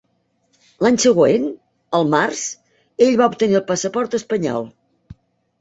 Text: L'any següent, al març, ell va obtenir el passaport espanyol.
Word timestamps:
L'any 0.85 0.95
següent, 1.03 1.43
al 1.99 2.09
març, 2.15 2.41
ell 3.09 3.15
va 3.23 3.31
obtenir 3.35 3.59
el 3.61 3.67
passaport 3.71 4.19
espanyol. 4.23 4.71